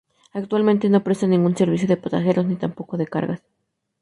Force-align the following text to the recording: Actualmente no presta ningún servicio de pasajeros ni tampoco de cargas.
Actualmente 0.39 0.89
no 0.89 1.03
presta 1.05 1.27
ningún 1.27 1.55
servicio 1.55 1.87
de 1.87 1.95
pasajeros 1.95 2.47
ni 2.47 2.55
tampoco 2.55 2.97
de 2.97 3.05
cargas. 3.05 3.43